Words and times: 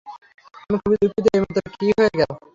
আমি 0.59 0.77
খুবই 0.81 0.97
দুঃখিত 1.01 1.25
এইমাত্র 1.29 1.57
কি 1.73 1.87
হয়ে 1.97 2.11
গেল? 2.19 2.31